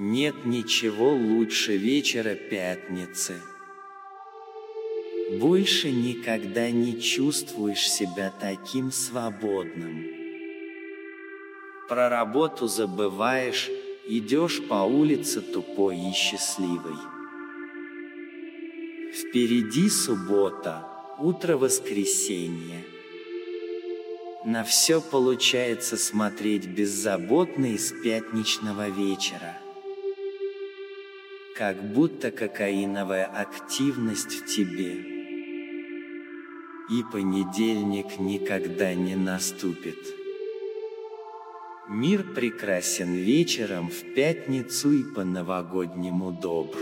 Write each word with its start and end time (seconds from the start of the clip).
Нет 0.00 0.44
ничего 0.44 1.10
лучше 1.12 1.76
вечера 1.76 2.36
пятницы. 2.36 3.42
Больше 5.40 5.90
никогда 5.90 6.70
не 6.70 7.00
чувствуешь 7.00 7.90
себя 7.90 8.32
таким 8.38 8.92
свободным. 8.92 10.06
Про 11.88 12.08
работу 12.10 12.68
забываешь, 12.68 13.68
идешь 14.06 14.62
по 14.68 14.84
улице 14.84 15.40
тупой 15.40 15.96
и 15.96 16.12
счастливой. 16.12 16.94
Впереди 19.12 19.88
суббота, 19.88 20.86
утро 21.18 21.56
воскресенья. 21.56 22.84
На 24.44 24.62
все 24.62 25.00
получается 25.00 25.96
смотреть 25.96 26.66
беззаботно 26.66 27.74
из 27.74 27.90
пятничного 27.90 28.90
вечера 28.90 29.58
как 31.58 31.82
будто 31.82 32.30
кокаиновая 32.30 33.26
активность 33.26 34.32
в 34.32 34.46
тебе. 34.46 34.94
И 36.88 37.02
понедельник 37.12 38.20
никогда 38.20 38.94
не 38.94 39.16
наступит. 39.16 39.98
Мир 41.88 42.22
прекрасен 42.22 43.12
вечером 43.12 43.90
в 43.90 44.14
пятницу 44.14 44.92
и 44.92 45.02
по-новогоднему 45.02 46.30
добр. 46.30 46.78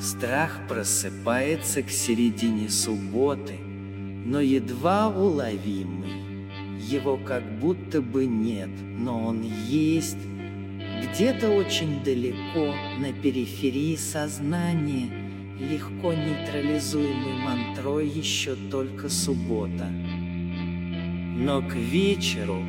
Страх 0.00 0.56
просыпается 0.68 1.82
к 1.82 1.90
середине 1.90 2.68
субботы, 2.68 3.54
но 3.58 4.40
едва 4.40 5.08
уловимый. 5.08 6.78
Его 6.78 7.16
как 7.16 7.42
будто 7.58 8.00
бы 8.00 8.26
нет, 8.26 8.70
но 8.80 9.26
он 9.26 9.42
есть, 9.42 10.16
где-то 11.02 11.50
очень 11.50 12.02
далеко, 12.02 12.74
на 12.98 13.12
периферии 13.12 13.96
сознания, 13.96 15.08
легко 15.58 16.12
нейтрализуемый 16.12 17.34
мантрой 17.42 18.08
еще 18.08 18.54
только 18.70 19.08
суббота. 19.08 19.88
Но 21.36 21.62
к 21.62 21.74
вечеру, 21.74 22.62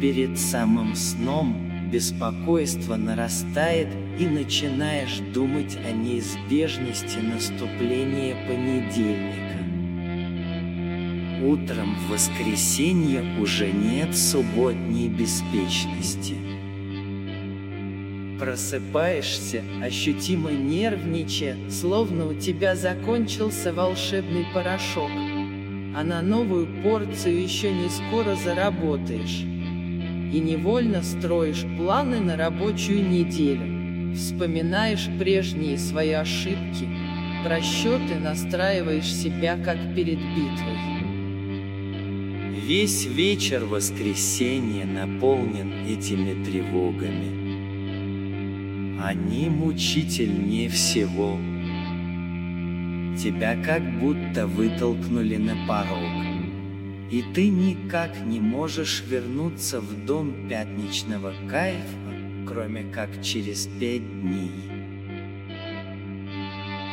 перед 0.00 0.38
самым 0.38 0.94
сном, 0.94 1.90
беспокойство 1.90 2.96
нарастает 2.96 3.88
и 4.18 4.26
начинаешь 4.26 5.18
думать 5.32 5.76
о 5.76 5.92
неизбежности 5.92 7.18
наступления 7.18 8.34
понедельника. 8.46 9.48
Утром 11.44 11.94
в 11.94 12.10
воскресенье 12.12 13.22
уже 13.40 13.70
нет 13.70 14.16
субботней 14.16 15.08
беспечности. 15.08 16.57
Просыпаешься, 18.38 19.64
ощутимо 19.82 20.52
нервничая, 20.52 21.56
словно 21.70 22.28
у 22.28 22.34
тебя 22.34 22.76
закончился 22.76 23.72
волшебный 23.72 24.46
порошок. 24.54 25.10
А 25.96 26.04
на 26.04 26.22
новую 26.22 26.68
порцию 26.82 27.42
еще 27.42 27.72
не 27.72 27.88
скоро 27.88 28.36
заработаешь. 28.36 29.40
И 30.32 30.38
невольно 30.38 31.02
строишь 31.02 31.64
планы 31.76 32.20
на 32.20 32.36
рабочую 32.36 33.08
неделю. 33.08 34.14
Вспоминаешь 34.14 35.08
прежние 35.18 35.76
свои 35.76 36.12
ошибки, 36.12 36.88
просчеты 37.44 38.20
настраиваешь 38.20 39.12
себя 39.12 39.56
как 39.56 39.78
перед 39.96 40.18
битвой. 40.18 40.78
Весь 42.68 43.06
вечер 43.06 43.64
воскресенья 43.64 44.84
наполнен 44.84 45.72
этими 45.88 46.44
тревогами. 46.44 47.47
Они 49.00 49.48
мучительнее 49.48 50.68
всего. 50.68 51.38
Тебя 53.16 53.56
как 53.62 53.80
будто 54.00 54.48
вытолкнули 54.48 55.36
на 55.36 55.54
порог. 55.68 56.28
И 57.12 57.22
ты 57.32 57.48
никак 57.48 58.18
не 58.26 58.40
можешь 58.40 59.04
вернуться 59.06 59.80
в 59.80 60.04
дом 60.04 60.48
пятничного 60.48 61.32
кайфа, 61.48 61.96
кроме 62.48 62.82
как 62.92 63.22
через 63.22 63.66
пять 63.66 64.02
дней. 64.20 64.50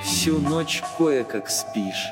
Всю 0.03 0.37
ночь 0.37 0.83
кое-как 0.99 1.49
спишь, 1.49 2.05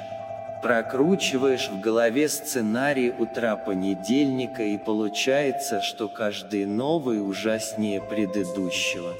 прокручиваешь 0.63 1.69
в 1.69 1.79
голове 1.81 2.29
сценарий 2.29 3.11
утра 3.11 3.55
понедельника 3.55 4.63
и 4.63 4.79
получается, 4.79 5.83
что 5.83 6.07
каждый 6.07 6.65
новый 6.65 7.23
ужаснее 7.25 8.01
предыдущего. 8.01 9.13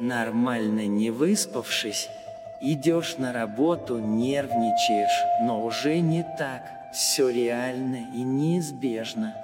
Нормально 0.00 0.86
не 0.86 1.10
выспавшись, 1.10 2.08
идешь 2.62 3.18
на 3.18 3.34
работу, 3.34 3.98
нервничаешь, 3.98 5.24
но 5.42 5.62
уже 5.62 6.00
не 6.00 6.22
так, 6.38 6.62
все 6.90 7.28
реально 7.28 7.96
и 8.14 8.22
неизбежно. 8.22 9.34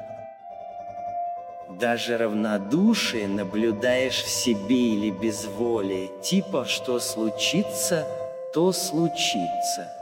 Даже 1.68 2.16
равнодушие 2.16 3.28
наблюдаешь 3.28 4.22
в 4.22 4.30
себе 4.30 4.94
или 4.94 5.10
безволие, 5.10 6.08
типа 6.22 6.64
что 6.64 7.00
случится, 7.00 8.06
то 8.54 8.72
случится. 8.72 9.92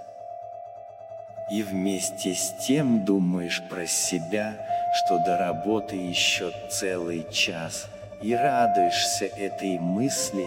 И 1.50 1.64
вместе 1.64 2.32
с 2.32 2.54
тем 2.64 3.04
думаешь 3.04 3.60
про 3.68 3.88
себя, 3.88 4.54
что 4.94 5.18
до 5.18 5.36
работы 5.36 5.96
еще 5.96 6.52
целый 6.70 7.26
час– 7.32 7.86
и 8.24 8.34
радуешься 8.34 9.26
этой 9.26 9.78
мысли, 9.78 10.46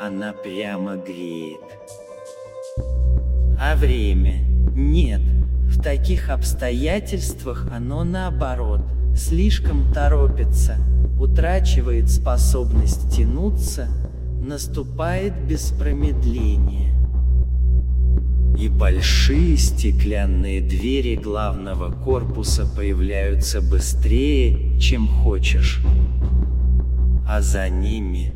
она 0.00 0.32
прямо 0.32 0.96
греет. 0.96 1.60
А 3.60 3.76
время? 3.76 4.38
Нет, 4.74 5.20
в 5.68 5.82
таких 5.82 6.30
обстоятельствах 6.30 7.68
оно 7.70 8.02
наоборот, 8.02 8.80
слишком 9.14 9.92
торопится, 9.92 10.76
утрачивает 11.20 12.10
способность 12.10 13.14
тянуться, 13.14 13.88
наступает 14.40 15.34
без 15.46 15.72
промедления. 15.72 16.94
И 18.58 18.70
большие 18.70 19.58
стеклянные 19.58 20.62
двери 20.62 21.16
главного 21.16 21.92
корпуса 21.92 22.64
появляются 22.64 23.60
быстрее, 23.60 24.80
чем 24.80 25.06
хочешь 25.06 25.82
а 27.26 27.42
за 27.42 27.68
ними 27.68 28.32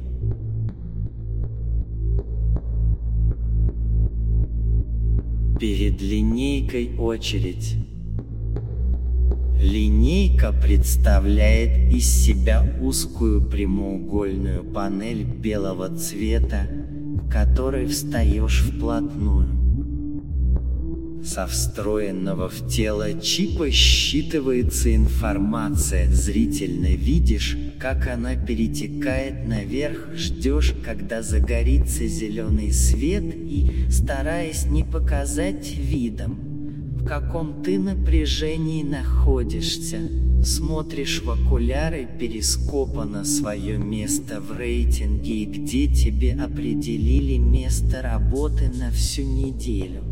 перед 5.60 6.00
линейкой 6.00 6.96
очередь. 6.96 7.76
Линейка 9.60 10.52
представляет 10.52 11.92
из 11.92 12.06
себя 12.06 12.64
узкую 12.80 13.42
прямоугольную 13.42 14.64
панель 14.64 15.22
белого 15.22 15.94
цвета, 15.94 16.66
к 17.28 17.30
которой 17.30 17.86
встаешь 17.86 18.62
вплотную. 18.62 19.59
Со 21.22 21.46
встроенного 21.46 22.48
в 22.48 22.66
тело 22.66 23.12
чипа 23.20 23.68
считывается 23.68 24.94
информация, 24.94 26.10
зрительно 26.10 26.94
видишь, 26.94 27.58
как 27.78 28.08
она 28.08 28.36
перетекает 28.36 29.46
наверх, 29.46 30.08
ждешь, 30.14 30.74
когда 30.82 31.22
загорится 31.22 32.06
зеленый 32.06 32.72
свет 32.72 33.24
и, 33.34 33.86
стараясь 33.90 34.64
не 34.64 34.82
показать 34.82 35.76
видом, 35.76 36.38
в 37.00 37.04
каком 37.04 37.62
ты 37.62 37.78
напряжении 37.78 38.82
находишься, 38.82 39.98
смотришь 40.42 41.22
в 41.22 41.30
окуляры 41.30 42.08
перископа 42.18 43.04
на 43.04 43.26
свое 43.26 43.76
место 43.76 44.40
в 44.40 44.56
рейтинге 44.56 45.42
и 45.42 45.44
где 45.44 45.86
тебе 45.86 46.32
определили 46.32 47.36
место 47.36 48.00
работы 48.00 48.70
на 48.70 48.90
всю 48.90 49.22
неделю. 49.22 50.02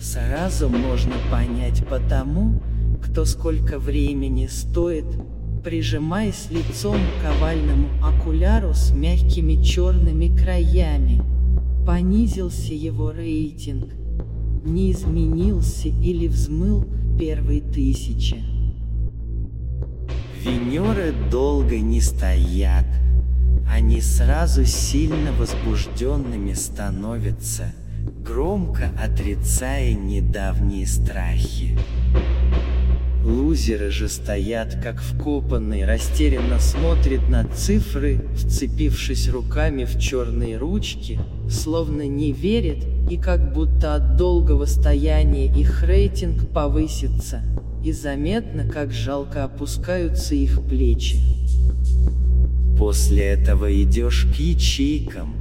Сразу 0.00 0.68
можно 0.68 1.14
понять 1.30 1.86
по 1.86 1.98
тому, 1.98 2.60
кто 3.02 3.24
сколько 3.24 3.78
времени 3.78 4.46
стоит, 4.46 5.06
прижимаясь 5.64 6.48
лицом 6.50 6.98
к 7.22 7.24
овальному 7.26 7.88
окуляру 8.02 8.74
с 8.74 8.90
мягкими 8.90 9.62
черными 9.62 10.36
краями. 10.36 11.22
Понизился 11.86 12.74
его 12.74 13.10
рейтинг, 13.10 13.94
не 14.64 14.92
изменился 14.92 15.88
или 15.88 16.26
взмыл 16.28 16.82
к 16.82 17.18
первой 17.18 17.60
тысяче. 17.60 18.42
Венеры 20.42 21.14
долго 21.30 21.78
не 21.78 22.00
стоят, 22.02 22.86
они 23.68 24.00
сразу 24.02 24.64
сильно 24.66 25.32
возбужденными 25.32 26.52
становятся– 26.52 27.72
громко 28.26 28.90
отрицая 29.00 29.94
недавние 29.94 30.86
страхи. 30.86 31.78
Лузеры 33.24 33.90
же 33.90 34.08
стоят 34.08 34.76
как 34.82 35.00
вкопанные, 35.00 35.84
растерянно 35.84 36.58
смотрят 36.58 37.28
на 37.28 37.44
цифры, 37.44 38.20
вцепившись 38.34 39.28
руками 39.28 39.84
в 39.84 39.98
черные 39.98 40.56
ручки, 40.56 41.20
словно 41.48 42.06
не 42.06 42.32
верят, 42.32 42.84
и 43.10 43.16
как 43.16 43.52
будто 43.52 43.94
от 43.94 44.16
долгого 44.16 44.64
стояния 44.66 45.46
их 45.46 45.82
рейтинг 45.82 46.50
повысится, 46.50 47.42
и 47.84 47.92
заметно, 47.92 48.68
как 48.68 48.92
жалко 48.92 49.44
опускаются 49.44 50.34
их 50.34 50.62
плечи. 50.62 51.18
После 52.78 53.24
этого 53.24 53.72
идешь 53.82 54.26
к 54.36 54.38
ячейкам, 54.38 55.35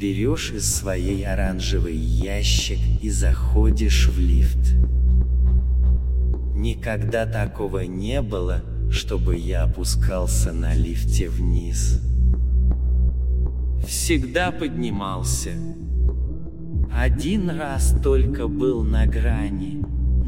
берешь 0.00 0.52
из 0.52 0.74
своей 0.74 1.26
оранжевый 1.26 1.94
ящик 1.94 2.78
и 3.02 3.10
заходишь 3.10 4.08
в 4.08 4.18
лифт. 4.18 4.74
Никогда 6.56 7.26
такого 7.26 7.80
не 7.80 8.22
было, 8.22 8.62
чтобы 8.90 9.36
я 9.36 9.64
опускался 9.64 10.52
на 10.52 10.74
лифте 10.74 11.28
вниз. 11.28 12.00
Всегда 13.86 14.50
поднимался. 14.52 15.50
Один 16.90 17.50
раз 17.50 17.94
только 18.02 18.48
был 18.48 18.82
на 18.82 19.06
грани, 19.06 19.79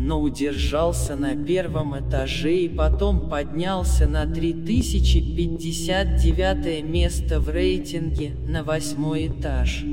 но 0.02 0.20
удержался 0.20 1.14
на 1.14 1.36
первом 1.36 1.96
этаже 1.98 2.56
и 2.56 2.68
потом 2.68 3.30
поднялся 3.30 4.08
на 4.08 4.26
3059 4.26 6.84
место 6.84 7.38
в 7.38 7.48
рейтинге 7.48 8.32
на 8.48 8.64
восьмой 8.64 9.28
этаж. 9.28 9.84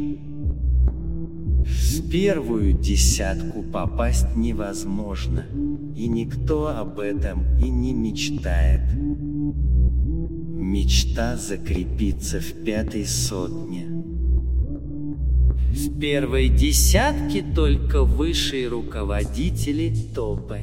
В 1.63 2.09
первую 2.09 2.73
десятку 2.73 3.61
попасть 3.61 4.35
невозможно, 4.35 5.45
и 5.95 6.07
никто 6.07 6.69
об 6.69 6.99
этом 6.99 7.45
и 7.59 7.69
не 7.69 7.93
мечтает. 7.93 8.91
Мечта 10.57 11.37
закрепиться 11.37 12.39
в 12.39 12.63
пятой 12.63 13.05
сотне. 13.05 13.88
В 15.71 15.99
первой 15.99 16.49
десятке 16.49 17.41
только 17.41 18.03
высшие 18.03 18.67
руководители 18.67 19.93
топы. 20.13 20.59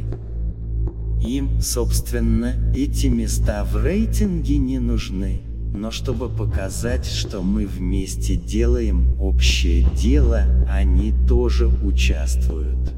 Им, 1.24 1.60
собственно, 1.60 2.54
эти 2.74 3.06
места 3.06 3.64
в 3.64 3.82
рейтинге 3.82 4.58
не 4.58 4.78
нужны 4.78 5.40
но 5.76 5.90
чтобы 5.90 6.28
показать, 6.28 7.04
что 7.04 7.42
мы 7.42 7.66
вместе 7.66 8.36
делаем 8.36 9.20
общее 9.20 9.86
дело, 9.94 10.44
они 10.70 11.12
тоже 11.28 11.66
участвуют. 11.68 12.92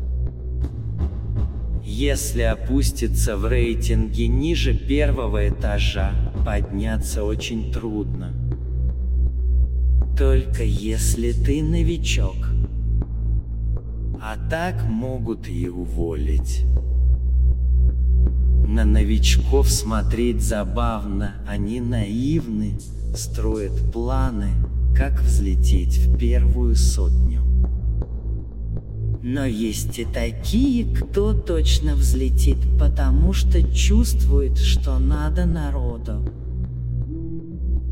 Если 1.84 2.42
опуститься 2.42 3.36
в 3.36 3.46
рейтинге 3.46 4.28
ниже 4.28 4.74
первого 4.74 5.48
этажа, 5.48 6.12
подняться 6.46 7.24
очень 7.24 7.72
трудно. 7.72 8.32
Только 10.18 10.64
если 10.64 11.30
ты 11.30 11.62
новичок. 11.62 12.34
А 14.20 14.36
так 14.50 14.82
могут 14.82 15.48
и 15.48 15.68
уволить. 15.68 16.64
На 18.66 18.84
новичков 18.84 19.70
смотреть 19.70 20.42
забавно, 20.42 21.36
они 21.46 21.80
наивны, 21.80 22.80
строят 23.14 23.92
планы, 23.92 24.48
как 24.92 25.22
взлететь 25.22 25.98
в 25.98 26.18
первую 26.18 26.74
сотню. 26.74 27.42
Но 29.22 29.44
есть 29.44 30.00
и 30.00 30.04
такие, 30.04 30.96
кто 30.96 31.32
точно 31.32 31.94
взлетит, 31.94 32.58
потому 32.76 33.32
что 33.32 33.62
чувствует, 33.72 34.58
что 34.58 34.98
надо 34.98 35.46
народу. 35.46 36.24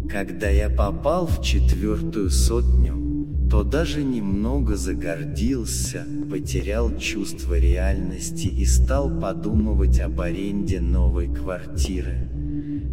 Когда 0.08 0.48
я 0.48 0.70
попал 0.70 1.26
в 1.26 1.42
четвертую 1.42 2.30
сотню, 2.30 3.48
то 3.50 3.64
даже 3.64 4.04
немного 4.04 4.76
загордился, 4.76 6.04
потерял 6.30 6.96
чувство 6.96 7.58
реальности 7.58 8.46
и 8.46 8.64
стал 8.64 9.10
подумывать 9.20 9.98
об 10.00 10.20
аренде 10.20 10.80
новой 10.80 11.32
квартиры. 11.32 12.28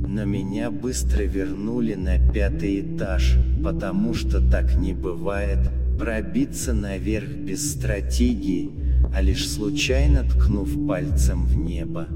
Но 0.08 0.26
меня 0.26 0.72
быстро 0.72 1.24
вернули 1.24 1.94
на 1.94 2.18
пятый 2.32 2.82
этаж, 2.82 3.38
потому 3.64 4.14
что 4.14 4.42
так 4.42 4.76
не 4.76 4.94
бывает, 4.94 5.60
пробиться 6.00 6.74
наверх 6.74 7.30
без 7.30 7.74
стратегии, 7.74 8.72
а 9.14 9.22
лишь 9.22 9.50
случайно 9.50 10.24
ткнув 10.24 10.88
пальцем 10.88 11.46
в 11.46 11.56
небо. 11.58 12.08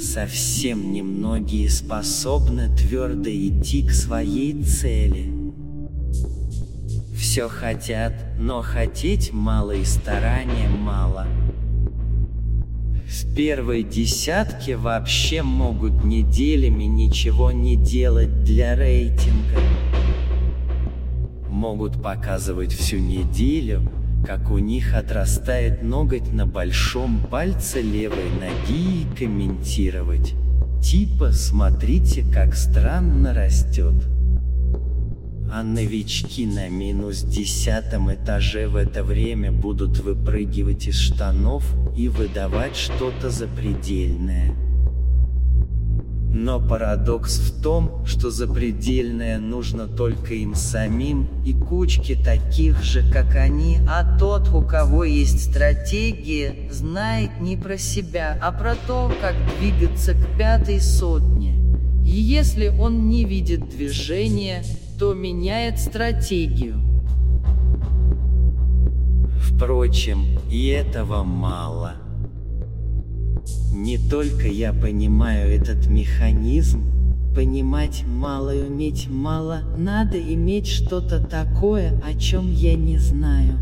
Совсем 0.00 0.92
немногие 0.92 1.68
способны 1.68 2.68
твердо 2.68 3.30
идти 3.30 3.82
к 3.82 3.90
своей 3.90 4.62
цели. 4.62 5.32
Все 7.16 7.48
хотят, 7.48 8.14
но 8.38 8.62
хотеть 8.62 9.32
мало 9.32 9.72
и 9.72 9.84
старания 9.84 10.68
мало. 10.68 11.26
В 13.08 13.34
первой 13.34 13.82
десятке 13.82 14.76
вообще 14.76 15.42
могут 15.42 16.04
неделями 16.04 16.84
ничего 16.84 17.50
не 17.50 17.74
делать 17.74 18.44
для 18.44 18.76
рейтинга. 18.76 19.60
Могут 21.48 22.00
показывать 22.00 22.72
всю 22.72 22.98
неделю, 22.98 23.90
как 24.26 24.50
у 24.50 24.58
них 24.58 24.94
отрастает 24.94 25.82
ноготь 25.82 26.32
на 26.32 26.46
большом 26.46 27.20
пальце 27.30 27.80
левой 27.80 28.30
ноги 28.40 29.02
и 29.02 29.16
комментировать. 29.16 30.34
Типа, 30.82 31.32
смотрите, 31.32 32.24
как 32.32 32.54
странно 32.54 33.34
растет. 33.34 33.94
А 35.50 35.62
новички 35.62 36.46
на 36.46 36.68
минус 36.68 37.22
десятом 37.22 38.12
этаже 38.12 38.68
в 38.68 38.76
это 38.76 39.02
время 39.02 39.50
будут 39.50 39.98
выпрыгивать 39.98 40.86
из 40.86 40.96
штанов 40.96 41.64
и 41.96 42.08
выдавать 42.08 42.76
что-то 42.76 43.30
запредельное. 43.30 44.54
Но 46.30 46.60
парадокс 46.60 47.38
в 47.38 47.62
том, 47.62 48.04
что 48.06 48.30
запредельное 48.30 49.38
нужно 49.38 49.86
только 49.86 50.34
им 50.34 50.54
самим 50.54 51.26
и 51.44 51.54
кучке 51.54 52.16
таких 52.16 52.82
же, 52.82 53.02
как 53.10 53.34
они, 53.34 53.78
а 53.88 54.18
тот, 54.18 54.48
у 54.50 54.62
кого 54.62 55.04
есть 55.04 55.50
стратегия, 55.50 56.70
знает 56.70 57.40
не 57.40 57.56
про 57.56 57.78
себя, 57.78 58.38
а 58.42 58.52
про 58.52 58.74
то, 58.86 59.10
как 59.20 59.34
двигаться 59.58 60.12
к 60.12 60.36
пятой 60.36 60.80
сотне. 60.80 61.54
И 62.04 62.10
если 62.10 62.68
он 62.68 63.08
не 63.08 63.24
видит 63.24 63.68
движения, 63.68 64.62
то 64.98 65.14
меняет 65.14 65.78
стратегию. 65.78 66.80
Впрочем, 69.40 70.38
и 70.50 70.68
этого 70.68 71.22
мало. 71.22 72.07
Не 73.78 73.96
только 73.96 74.48
я 74.48 74.72
понимаю 74.72 75.54
этот 75.54 75.86
механизм, 75.86 76.82
понимать 77.32 78.02
мало 78.04 78.52
и 78.52 78.68
уметь 78.68 79.08
мало, 79.08 79.62
надо 79.78 80.20
иметь 80.20 80.66
что-то 80.66 81.24
такое, 81.24 81.92
о 82.04 82.18
чем 82.18 82.50
я 82.50 82.74
не 82.74 82.98
знаю. 82.98 83.56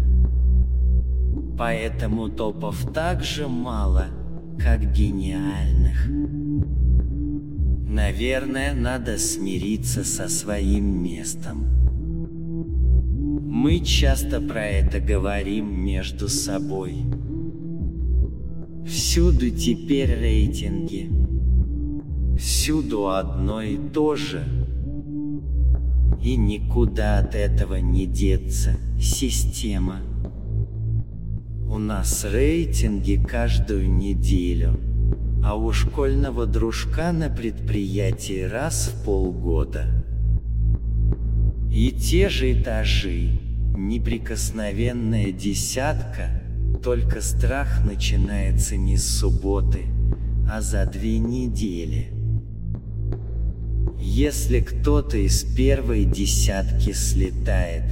Поэтому 1.58 2.30
топов 2.30 2.90
так 2.94 3.22
же 3.22 3.46
мало, 3.46 4.06
как 4.58 4.90
гениальных. 4.90 6.08
Наверное, 7.86 8.72
надо 8.72 9.18
смириться 9.18 10.02
со 10.02 10.30
своим 10.30 11.02
местом. 11.02 11.66
Мы 13.50 13.80
часто 13.80 14.40
про 14.40 14.64
это 14.64 14.98
говорим 14.98 15.84
между 15.84 16.30
собой. 16.30 17.04
Всюду 18.86 19.50
теперь 19.50 20.14
рейтинги. 20.14 21.10
Всюду 22.38 23.08
одно 23.08 23.62
и 23.62 23.76
то 23.76 24.16
же. 24.16 24.44
И 26.22 26.36
никуда 26.36 27.18
от 27.18 27.34
этого 27.34 27.76
не 27.76 28.06
деться. 28.06 28.76
Система. 29.00 30.00
У 31.68 31.78
нас 31.78 32.24
рейтинги 32.24 33.16
каждую 33.16 33.92
неделю 33.92 34.78
а 35.46 35.54
у 35.54 35.70
школьного 35.70 36.44
дружка 36.44 37.12
на 37.12 37.30
предприятии 37.30 38.42
раз 38.42 38.88
в 38.88 39.04
полгода. 39.04 39.84
И 41.70 41.92
те 41.92 42.28
же 42.28 42.52
этажи, 42.52 43.38
неприкосновенная 43.76 45.30
десятка, 45.30 46.42
только 46.82 47.20
страх 47.20 47.84
начинается 47.84 48.76
не 48.76 48.96
с 48.96 49.18
субботы, 49.18 49.86
а 50.50 50.60
за 50.60 50.86
две 50.86 51.18
недели. 51.18 52.12
Если 53.98 54.60
кто-то 54.60 55.16
из 55.16 55.42
первой 55.42 56.04
десятки 56.04 56.92
слетает, 56.92 57.82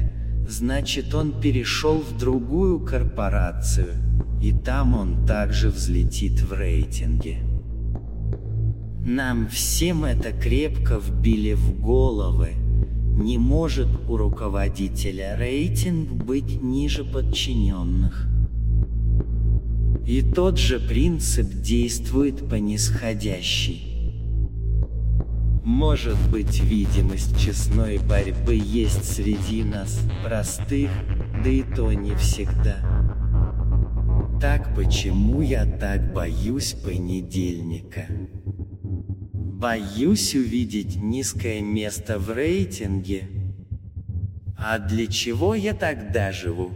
значит 0.48 1.14
он 1.14 1.40
перешел 1.40 1.98
в 1.98 2.16
другую 2.18 2.80
корпорацию, 2.80 3.94
И 4.40 4.52
там 4.52 4.94
он 4.94 5.24
также 5.26 5.70
взлетит 5.70 6.42
в 6.42 6.52
рейтинге. 6.52 7.38
Нам 9.06 9.48
всем 9.48 10.04
это 10.04 10.32
крепко 10.32 10.98
вбили 10.98 11.54
в 11.54 11.80
головы. 11.80 12.50
Не 13.16 13.38
может 13.38 13.88
у 14.06 14.18
руководителя 14.18 15.36
рейтинг 15.38 16.10
быть 16.10 16.62
ниже 16.62 17.04
подчиненных. 17.04 18.33
И 20.06 20.20
тот 20.20 20.58
же 20.58 20.78
принцип 20.78 21.48
действует 21.62 22.46
по 22.48 22.56
нисходящей. 22.56 23.94
Может 25.64 26.18
быть 26.30 26.60
видимость 26.60 27.40
честной 27.40 27.96
борьбы 27.96 28.54
есть 28.54 29.04
среди 29.14 29.64
нас, 29.64 29.98
простых, 30.22 30.90
да 31.42 31.48
и 31.48 31.62
то 31.62 31.90
не 31.90 32.14
всегда. 32.16 32.76
Так 34.42 34.74
почему 34.76 35.40
я 35.40 35.64
так 35.64 36.12
боюсь 36.12 36.74
понедельника? 36.74 38.04
Боюсь 39.32 40.34
увидеть 40.34 40.96
низкое 40.96 41.62
место 41.62 42.18
в 42.18 42.30
рейтинге. 42.30 43.22
А 44.58 44.78
для 44.78 45.06
чего 45.06 45.54
я 45.54 45.72
тогда 45.72 46.30
живу? 46.30 46.72